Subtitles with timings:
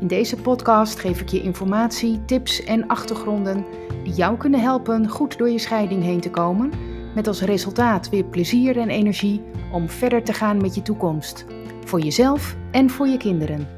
[0.00, 3.64] In deze podcast geef ik je informatie, tips en achtergronden
[4.04, 6.72] die jou kunnen helpen goed door je scheiding heen te komen,
[7.14, 11.44] met als resultaat weer plezier en energie om verder te gaan met je toekomst,
[11.84, 13.68] voor jezelf en voor je kinderen.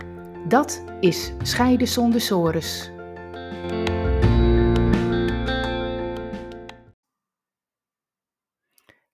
[0.48, 2.90] Dat is Scheiden zonder sores.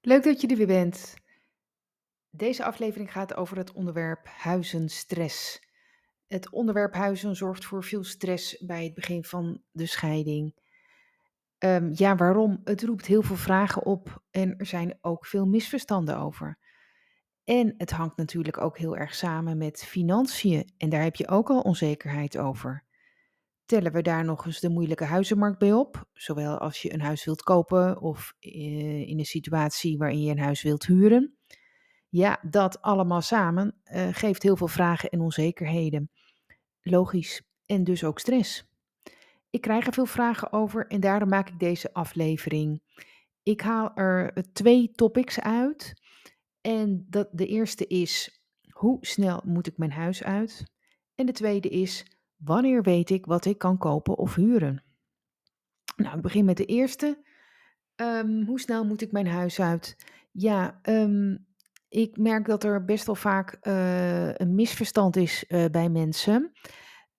[0.01, 1.15] Leuk dat je er weer bent.
[2.31, 5.66] Deze aflevering gaat over het onderwerp huizenstress.
[6.27, 10.55] Het onderwerp huizen zorgt voor veel stress bij het begin van de scheiding.
[11.59, 12.61] Um, ja, waarom?
[12.65, 16.59] Het roept heel veel vragen op en er zijn ook veel misverstanden over.
[17.45, 21.51] En het hangt natuurlijk ook heel erg samen met financiën en daar heb je ook
[21.51, 22.85] al onzekerheid over.
[23.65, 27.25] Tellen we daar nog eens de moeilijke huizenmarkt bij op, zowel als je een huis
[27.25, 31.36] wilt kopen of eh, in een situatie waarin je een huis wilt huren?
[32.09, 36.11] Ja, dat allemaal samen uh, geeft heel veel vragen en onzekerheden.
[36.83, 37.43] Logisch.
[37.67, 38.65] En dus ook stress.
[39.51, 42.83] Ik krijg er veel vragen over en daarom maak ik deze aflevering.
[43.43, 46.03] Ik haal er eh, twee topics uit.
[46.61, 50.65] En dat, de eerste is: hoe snel moet ik mijn huis uit?
[51.15, 54.85] En de tweede is: wanneer weet ik wat ik kan kopen of huren?
[55.97, 57.25] Nou, ik begin met de eerste.
[57.97, 59.97] Um, hoe snel moet ik mijn huis uit?
[60.33, 61.46] Ja, um,
[61.89, 66.53] ik merk dat er best wel vaak uh, een misverstand is uh, bij mensen.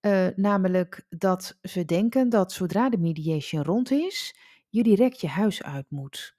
[0.02, 5.64] Uh, namelijk dat ze denken dat zodra de mediation rond is, je direct je huis
[5.64, 6.36] uit moet.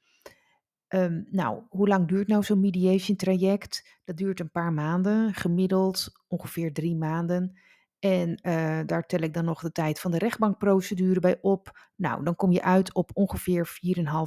[0.89, 4.01] Um, nou, hoe lang duurt nou zo'n mediation traject?
[4.05, 7.59] Dat duurt een paar maanden, gemiddeld ongeveer drie maanden.
[7.99, 8.35] En
[8.87, 11.91] daar tel ik dan nog de tijd van de rechtbankprocedure bij op.
[11.97, 13.81] Nou, dan kom je uit op ongeveer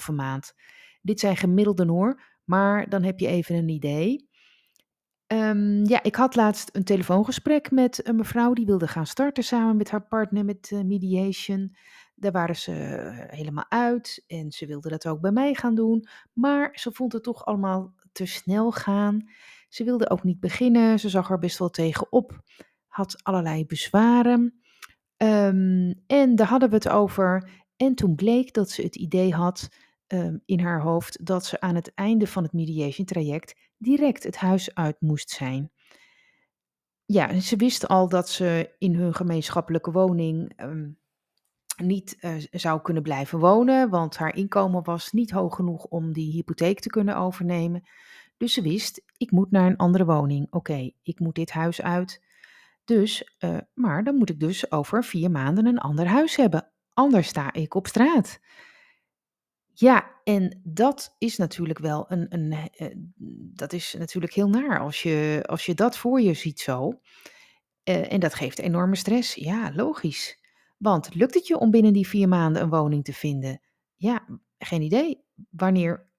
[0.10, 0.54] 4,5 maand.
[1.02, 4.30] Dit zijn gemiddelden hoor, maar dan heb je even een idee.
[5.28, 9.78] Um, ja, ik had laatst een telefoongesprek met een mevrouw die wilde gaan starten samen
[9.78, 11.76] met haar partner met uh, mediation.
[12.16, 16.08] Daar waren ze uh, helemaal uit en ze wilde dat ook bij mij gaan doen.
[16.34, 19.30] Maar ze vond het toch allemaal te snel gaan.
[19.70, 21.00] Ze wilde ook niet beginnen.
[21.00, 22.42] Ze zag er best wel tegenop.
[22.88, 24.62] Had allerlei bezwaren.
[25.18, 27.50] Um, en daar hadden we het over.
[27.78, 29.70] En toen bleek dat ze het idee had
[30.14, 34.38] um, in haar hoofd dat ze aan het einde van het mediation traject direct het
[34.38, 35.72] huis uit moest zijn.
[37.06, 41.00] Ja, ze wist al dat ze in hun gemeenschappelijke woning um,
[41.78, 46.32] niet uh, zou kunnen blijven wonen, want haar inkomen was niet hoog genoeg om die
[46.32, 47.84] hypotheek te kunnen overnemen.
[48.38, 50.48] Dus ze wist, ik moet naar een andere woning.
[50.50, 52.24] Oké, ik moet dit huis uit.
[52.84, 56.72] Dus, uh, maar dan moet ik dus over vier maanden een ander huis hebben.
[56.94, 58.40] Anders sta ik op straat.
[59.82, 62.88] Ja, en dat is natuurlijk wel een, een uh,
[63.54, 67.02] dat is natuurlijk heel naar als je, als je dat voor je ziet zo.
[67.84, 69.36] Uh, en dat geeft enorme stress.
[69.36, 70.44] Ja, logisch.
[70.78, 73.62] Want lukt het je om binnen die vier maanden een woning te vinden?
[73.96, 74.28] Ja,
[74.58, 75.24] geen idee.
[75.50, 76.10] Wanneer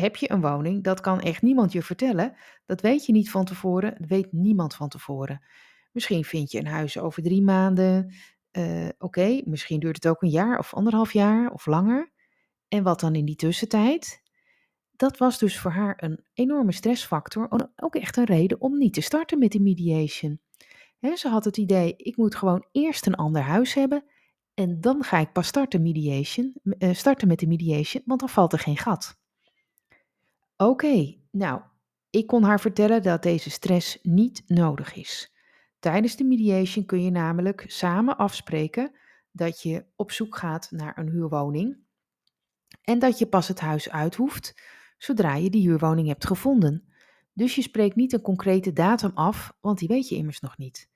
[0.00, 0.84] heb je een woning?
[0.84, 2.36] Dat kan echt niemand je vertellen.
[2.66, 3.94] Dat weet je niet van tevoren.
[3.98, 5.44] Dat weet niemand van tevoren.
[5.92, 8.14] Misschien vind je een huis over drie maanden.
[8.98, 12.10] Oké, misschien duurt het ook een jaar of anderhalf jaar of langer.
[12.72, 14.22] En wat dan in die tussentijd?
[14.96, 17.70] Dat was dus voor haar een enorme stressfactor.
[17.76, 20.40] Ook echt een reden om niet te starten met die mediation.
[21.14, 24.04] Ze had het idee, ik moet gewoon eerst een ander huis hebben.
[24.54, 28.52] En dan ga ik pas starten, mediation, uh, starten met de mediation, want dan valt
[28.52, 29.18] er geen gat.
[30.56, 31.60] Oké, nou,
[32.10, 35.32] ik kon haar vertellen dat deze stress niet nodig is.
[35.78, 38.92] Tijdens de mediation kun je namelijk samen afspreken
[39.30, 41.90] dat je op zoek gaat naar een huurwoning
[42.84, 44.54] en dat je pas het huis uit hoeft
[45.02, 46.84] zodra je die huurwoning hebt gevonden.
[47.32, 50.90] Dus je spreekt niet een concrete datum af, want die weet je immers nog niet.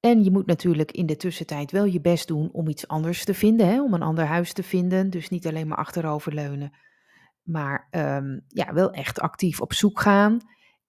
[0.00, 3.34] En je moet natuurlijk in de tussentijd wel je best doen om iets anders te
[3.34, 3.82] vinden, hè?
[3.82, 5.10] om een ander huis te vinden.
[5.10, 6.72] Dus niet alleen maar achteroverleunen,
[7.42, 10.40] maar um, ja, wel echt actief op zoek gaan.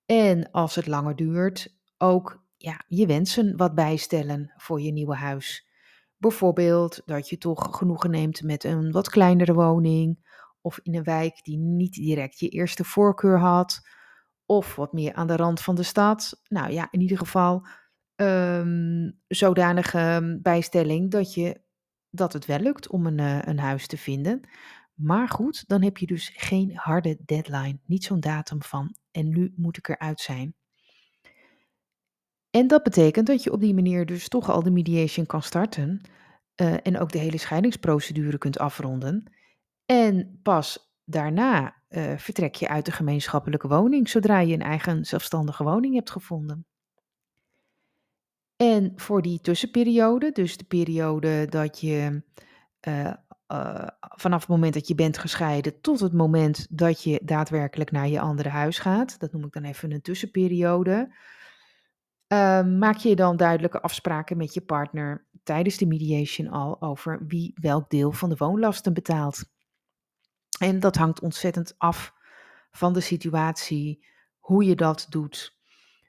[0.06, 5.69] En als het langer duurt, ook ja, je wensen wat bijstellen voor je nieuwe huis.
[6.20, 10.28] Bijvoorbeeld dat je toch genoegen neemt met een wat kleinere woning,
[10.62, 13.82] of in een wijk die niet direct je eerste voorkeur had,
[14.46, 16.42] of wat meer aan de rand van de stad.
[16.48, 17.68] Nou ja, in ieder geval
[18.16, 21.62] ehm, zodanige bijstelling dat, je,
[22.10, 24.50] dat het wel lukt om een, eh, een huis te vinden.
[24.94, 29.54] Maar goed, dan heb je dus geen harde deadline, niet zo'n datum van en nu
[29.56, 30.56] moet ik eruit zijn.
[32.50, 36.02] En dat betekent dat je op die manier dus toch al de mediation kan starten
[36.56, 39.32] eh, en ook de hele scheidingsprocedure kunt afronden.
[39.86, 45.64] En pas daarna eh, vertrek je uit de gemeenschappelijke woning zodra je een eigen zelfstandige
[45.64, 46.66] woning hebt gevonden.
[48.56, 52.24] En voor die tussenperiode, dus de periode dat je
[52.80, 53.14] eh,
[54.00, 58.20] vanaf het moment dat je bent gescheiden tot het moment dat je daadwerkelijk naar je
[58.20, 61.16] andere huis gaat, dat noem ik dan even een tussenperiode,
[62.30, 67.54] Ehm, maak je dan duidelijke afspraken met je partner tijdens de mediation al over wie
[67.62, 69.44] welk deel van de woonlasten betaalt.
[70.60, 72.14] En dat hangt ontzettend af
[72.72, 74.06] van de situatie,
[74.40, 75.58] hoe je dat doet.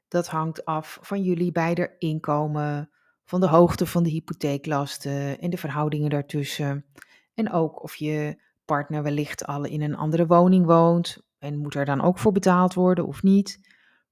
[0.08, 2.90] Dat hangt af van jullie beide inkomen,
[3.24, 6.86] van de hoogte van de hypotheeklasten en de verhoudingen daartussen.
[7.34, 11.84] En ook of je partner wellicht al in een andere woning woont en moet er
[11.84, 13.69] dan ook voor betaald worden of niet.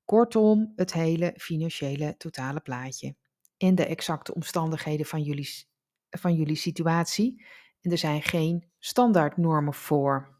[0.09, 3.17] Kortom, het hele financiële totale plaatje
[3.57, 5.67] en de exacte omstandigheden van jullie,
[6.11, 7.45] van jullie situatie.
[7.81, 10.37] En er zijn geen standaardnormen voor.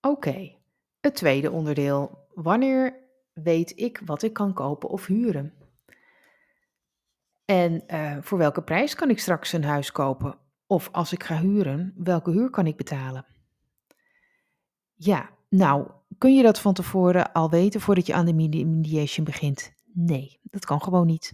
[0.00, 0.56] Oké,
[1.00, 2.28] het tweede onderdeel.
[2.34, 3.00] Wanneer
[3.32, 5.54] weet ik wat ik kan kopen of huren?
[7.44, 10.38] En uh, voor welke prijs kan ik straks een huis kopen?
[10.66, 13.26] Of als ik ga huren, welke huur kan ik betalen?
[14.94, 19.72] Ja, nou, kun je dat van tevoren al weten voordat je aan de mediation begint?
[19.92, 21.32] Nee, dat kan gewoon niet.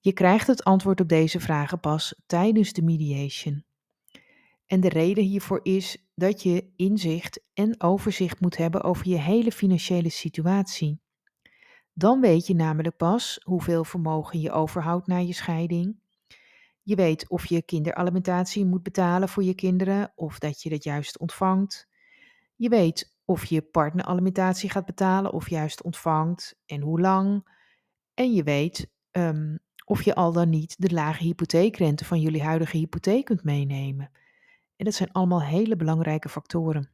[0.00, 3.64] Je krijgt het antwoord op deze vragen pas tijdens de mediation.
[4.66, 9.52] En de reden hiervoor is dat je inzicht en overzicht moet hebben over je hele
[9.52, 11.00] financiële situatie.
[11.92, 16.00] Dan weet je namelijk pas hoeveel vermogen je overhoudt na je scheiding.
[16.82, 21.18] Je weet of je kinderalimentatie moet betalen voor je kinderen of dat je dat juist
[21.18, 21.88] ontvangt.
[22.56, 27.48] Je weet of je partner alimentatie gaat betalen of juist ontvangt en hoe lang.
[28.14, 32.76] En je weet ehm, of je al dan niet de lage hypotheekrente van jullie huidige
[32.76, 34.10] hypotheek kunt meenemen.
[34.76, 36.90] En dat zijn allemaal hele belangrijke factoren.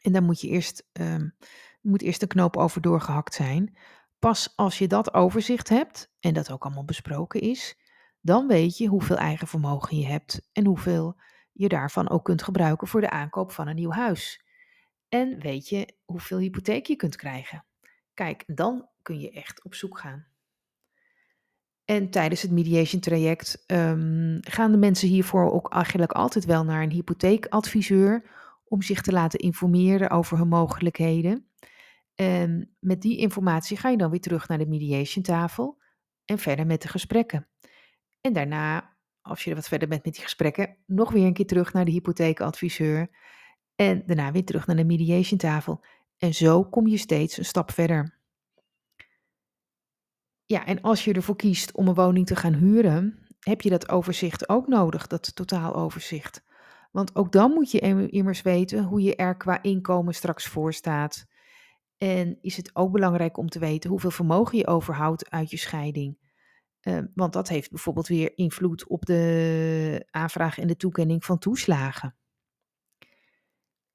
[0.00, 1.34] En daar moet je eerst, um,
[1.80, 3.76] moet eerst een knoop over doorgehakt zijn.
[4.18, 7.78] Pas als je dat overzicht hebt en dat ook allemaal besproken is,
[8.20, 11.20] dan weet je hoeveel eigen vermogen je hebt en hoeveel
[11.52, 14.41] je daarvan ook kunt gebruiken voor de aankoop van een nieuw huis.
[15.12, 17.64] En weet je hoeveel hypotheek je kunt krijgen.
[18.14, 20.26] Kijk, dan kun je echt op zoek gaan.
[21.84, 26.82] En tijdens het mediation traject um, gaan de mensen hiervoor ook eigenlijk altijd wel naar
[26.82, 28.30] een hypotheekadviseur
[28.64, 31.50] om zich te laten informeren over hun mogelijkheden.
[32.14, 35.82] En met die informatie ga je dan weer terug naar de mediation tafel
[36.24, 37.48] en verder met de gesprekken.
[38.20, 41.46] En daarna, als je er wat verder bent met die gesprekken, nog weer een keer
[41.46, 43.10] terug naar de hypotheekadviseur
[43.82, 45.84] en daarna weer terug naar de mediation tafel.
[46.18, 48.18] En zo kom je steeds een stap verder.
[50.44, 53.88] Ja, en als je ervoor kiest om een woning te gaan huren, heb je dat
[53.88, 56.44] overzicht ook nodig, dat totaaloverzicht.
[56.90, 61.26] Want ook dan moet je immers weten hoe je er qua inkomen straks voor staat.
[61.98, 66.18] En is het ook belangrijk om te weten hoeveel vermogen je overhoudt uit je scheiding.
[66.82, 72.16] Uh, want dat heeft bijvoorbeeld weer invloed op de aanvraag en de toekenning van toeslagen.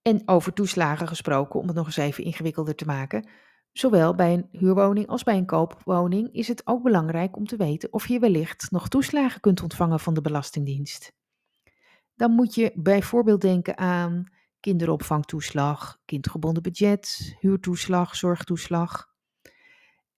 [0.08, 3.30] En over toeslagen gesproken, om het nog eens even ingewikkelder te maken.
[3.72, 7.94] Zowel bij een huurwoning als bij een koopwoning is het ook belangrijk om te weten
[7.94, 11.14] of je wellicht nog toeslagen kunt ontvangen van de Belastingdienst.
[12.16, 19.08] Dan moet je bijvoorbeeld denken aan kinderopvangtoeslag, kindgebonden budget, huurtoeslag, zorgtoeslag.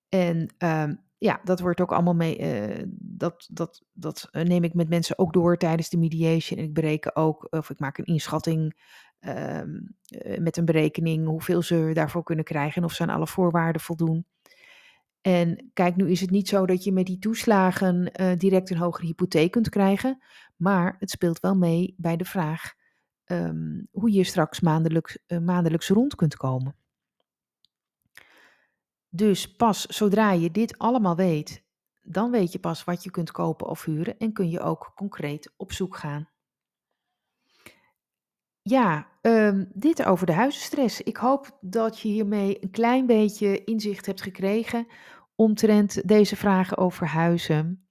[0.10, 2.39] En uh, ja, dat wordt ook allemaal mee.
[2.39, 6.60] Uh, dat, dat, dat neem ik met mensen ook door tijdens de mediation.
[6.60, 8.81] En ik bereken ook, of ik maak een inschatting
[9.20, 13.28] Ehm, eh, met een berekening hoeveel ze daarvoor kunnen krijgen en of ze aan alle
[13.28, 14.26] voorwaarden voldoen.
[15.22, 18.78] En kijk, nu is het niet zo dat je met die toeslagen uh, direct een
[18.78, 20.24] hogere hypotheek kunt krijgen,
[20.56, 22.74] maar het speelt wel mee bij de vraag
[23.26, 26.76] um, hoe je straks maandelijks, uh, maandelijks rond kunt komen.
[29.10, 31.64] Dus pas zodra je dit allemaal weet,
[32.02, 35.54] dan weet je pas wat je kunt kopen of huren en kun je ook concreet
[35.58, 36.30] op zoek gaan.
[38.70, 41.02] Ja, um, dit over de huizenstress.
[41.02, 44.88] Ik hoop dat je hiermee een klein beetje inzicht hebt gekregen
[45.36, 47.88] omtrent deze vragen over huizen.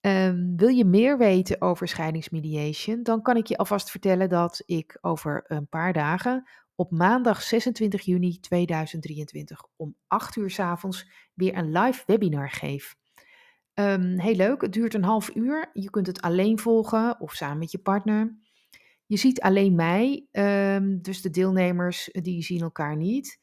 [0.00, 3.02] Um, wil je meer weten over scheidingsmediation?
[3.02, 8.02] Dan kan ik je alvast vertellen dat ik over een paar dagen op maandag 26
[8.02, 12.96] juni 2023 om 8 uur s avonds weer een live webinar geef.
[13.74, 15.70] Um, heel leuk, het duurt een half uur.
[15.72, 18.43] Je kunt het alleen volgen of samen met je partner.
[19.06, 23.38] Je ziet alleen mij, um, dus de deelnemers die zien elkaar niet.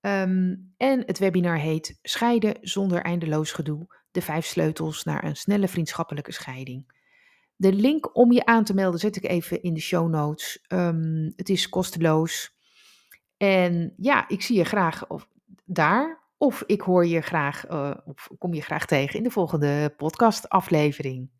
[0.00, 3.98] Um, en het webinar heet Scheiden zonder eindeloos gedoe.
[4.10, 6.98] De vijf sleutels naar een snelle vriendschappelijke scheiding.
[7.56, 10.64] De link om je aan te melden zet ik even in de show notes.
[10.68, 12.56] Um, het is kosteloos.
[13.36, 15.28] En ja, ik zie je graag of,
[15.64, 16.18] daar.
[16.36, 21.39] Of ik hoor je graag, uh, of kom je graag tegen in de volgende podcast-aflevering.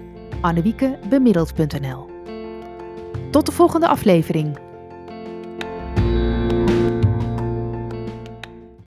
[0.41, 2.09] annewiekebemiddeld.nl.
[3.31, 4.70] Tot de volgende aflevering.